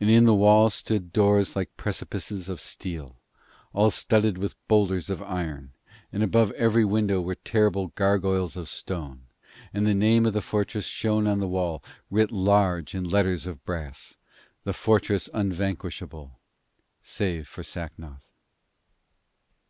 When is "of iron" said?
5.10-5.74